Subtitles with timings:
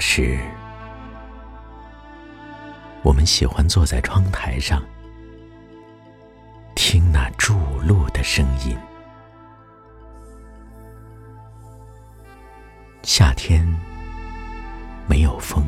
[0.00, 0.40] 时，
[3.02, 4.82] 我们喜欢坐在窗台上，
[6.74, 8.76] 听那筑路的声音。
[13.02, 13.66] 夏天
[15.06, 15.64] 没有风，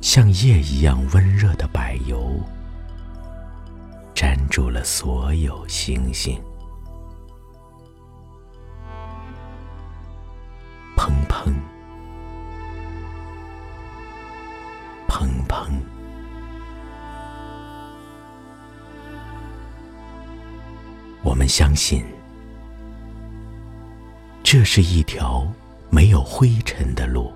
[0.00, 2.38] 像夜一样温热的柏油，
[4.14, 6.38] 粘住了所有星星。
[11.44, 11.52] 砰
[15.06, 15.70] 砰，砰，
[21.22, 22.02] 我们相信，
[24.42, 25.46] 这是一条
[25.90, 27.30] 没有灰尘的路，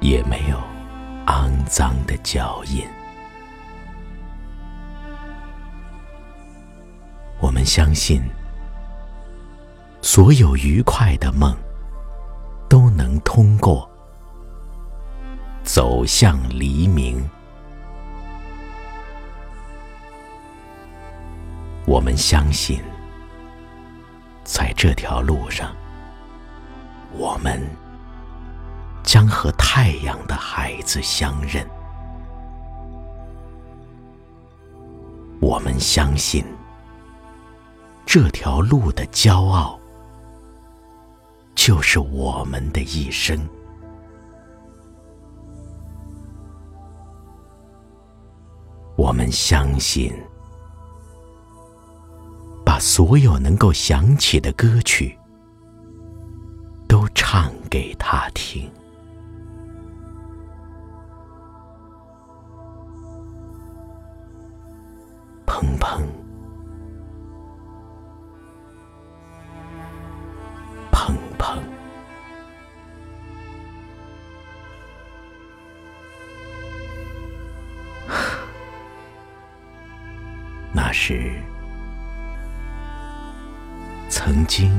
[0.00, 0.58] 也没有
[1.26, 2.86] 肮脏的脚印。
[7.40, 8.22] 我们相信，
[10.02, 11.56] 所有愉快的梦。
[12.68, 13.88] 都能通过
[15.62, 17.28] 走向黎明。
[21.86, 22.82] 我们相信，
[24.42, 25.74] 在这条路上，
[27.12, 27.62] 我们
[29.02, 31.66] 将和太阳的孩子相认。
[35.40, 36.42] 我们相信，
[38.06, 39.78] 这条路的骄傲。
[41.64, 43.40] 就是我们的一生。
[48.98, 50.12] 我们相信，
[52.66, 55.18] 把所有能够想起的歌曲
[56.86, 58.70] 都唱给他听。
[65.46, 66.02] 砰砰。
[80.76, 81.30] 那是
[84.08, 84.72] 曾经，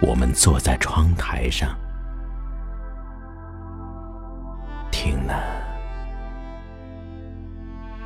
[0.00, 1.76] 我们坐在窗台上，
[4.92, 5.34] 听那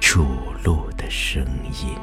[0.01, 0.25] 筑
[0.65, 1.45] 路的声
[1.83, 1.95] 音。